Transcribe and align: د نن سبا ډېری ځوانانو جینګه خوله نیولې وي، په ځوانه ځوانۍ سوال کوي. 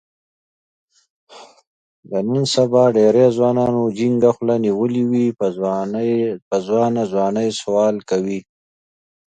د 2.09 2.11
نن 2.29 2.43
سبا 2.55 2.83
ډېری 2.97 3.25
ځوانانو 3.37 3.81
جینګه 3.97 4.29
خوله 4.35 4.55
نیولې 4.65 5.03
وي، 5.11 5.27
په 6.49 6.57
ځوانه 6.69 7.01
ځوانۍ 7.11 7.49
سوال 7.61 7.95
کوي. 8.09 8.39